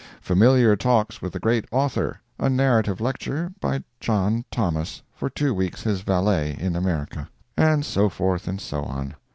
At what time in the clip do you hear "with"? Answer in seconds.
1.21-1.31